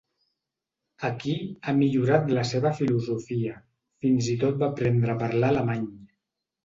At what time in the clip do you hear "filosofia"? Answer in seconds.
2.79-3.59